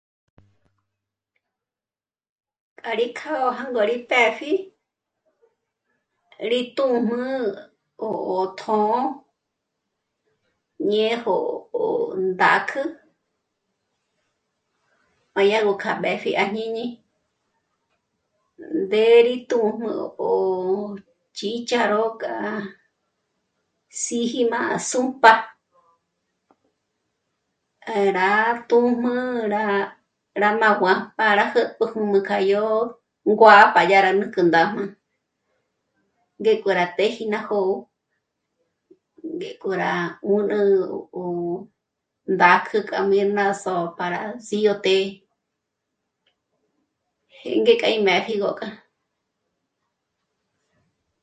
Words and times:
K'arí 2.79 3.05
kjó'o 3.17 3.49
jângó 3.57 3.81
rí 3.89 3.97
pëpji 4.09 4.51
rí 6.49 6.59
tū́jm'ü 6.75 7.21
ó 8.37 8.39
tjṓ'ō 8.59 8.93
ñéjo 10.91 11.35
ó 11.85 11.87
ndák'ü, 12.27 12.83
m'ádyagö 15.33 15.71
k'a 15.81 15.91
mbépji 15.99 16.31
àjñíni 16.43 16.85
nděrí 18.79 19.35
tū́jm'ü 19.49 19.91
ó 20.33 20.35
chíjch'aró 21.37 22.03
k'â'a 22.21 22.51
sîji 24.01 24.41
má 24.51 24.61
s'ùmp'a. 24.89 25.33
Rá 28.17 28.31
tū́jm'ü 28.69 29.13
rá 30.41 30.49
m'água 30.59 30.93
para 31.17 31.43
jä́pjü 31.53 31.83
hǔmü 31.91 32.19
k'a 32.27 32.37
yó 32.51 32.65
nguá'a 33.31 33.65
para 33.73 33.87
dyà'a 33.89 34.03
para 34.05 34.17
ndǚk'ü 34.17 34.41
ndájma. 34.47 34.83
Ngéko 36.41 36.69
rá 36.77 36.85
tëji 36.97 37.23
ná 37.33 37.39
jó'o, 37.47 37.75
ngéko 39.37 39.69
rá 39.81 39.91
'ùnü 40.25 40.59
o 41.23 41.23
d'ák'ü 42.39 42.77
k'a 42.89 42.99
mí 43.09 43.19
ná 43.37 43.45
s'ó'o 43.63 43.85
k'a 43.97 44.07
sídyo 44.47 44.73
té'e, 44.85 45.01
jênge 47.49 47.73
k'a 47.81 47.87
í 47.95 47.97
mépji 48.05 48.33
ngók'a 48.39 48.67